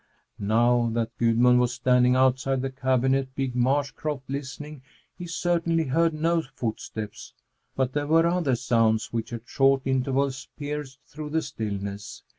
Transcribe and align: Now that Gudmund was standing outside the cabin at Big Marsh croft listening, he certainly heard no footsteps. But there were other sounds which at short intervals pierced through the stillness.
Now 0.39 0.89
that 0.93 1.15
Gudmund 1.19 1.59
was 1.59 1.73
standing 1.73 2.15
outside 2.15 2.63
the 2.63 2.71
cabin 2.71 3.13
at 3.13 3.35
Big 3.35 3.55
Marsh 3.55 3.91
croft 3.91 4.27
listening, 4.31 4.81
he 5.15 5.27
certainly 5.27 5.83
heard 5.83 6.11
no 6.15 6.41
footsteps. 6.41 7.35
But 7.75 7.93
there 7.93 8.07
were 8.07 8.25
other 8.25 8.55
sounds 8.55 9.13
which 9.13 9.31
at 9.31 9.47
short 9.47 9.83
intervals 9.85 10.47
pierced 10.57 11.01
through 11.05 11.29
the 11.29 11.43
stillness. 11.43 12.23